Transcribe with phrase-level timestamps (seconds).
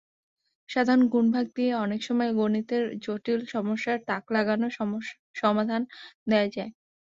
[0.69, 4.67] সাধারণ গুণ-ভাগ দিয়ে অনেক সময় গণিতের জটিল সমস্যার তাক লাগানো
[5.41, 5.81] সমাধান
[6.27, 6.71] দেওয়া যায়।